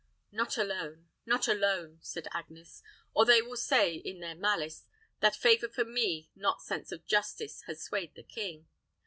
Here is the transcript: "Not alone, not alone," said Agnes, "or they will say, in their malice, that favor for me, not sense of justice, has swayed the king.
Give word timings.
"Not 0.31 0.57
alone, 0.57 1.09
not 1.27 1.47
alone," 1.47 1.99
said 2.01 2.27
Agnes, 2.33 2.81
"or 3.13 3.23
they 3.23 3.39
will 3.39 3.55
say, 3.55 3.93
in 3.93 4.19
their 4.19 4.33
malice, 4.33 4.83
that 5.19 5.35
favor 5.35 5.69
for 5.69 5.85
me, 5.85 6.31
not 6.35 6.59
sense 6.63 6.91
of 6.91 7.05
justice, 7.05 7.61
has 7.67 7.83
swayed 7.83 8.15
the 8.15 8.23
king. 8.23 8.67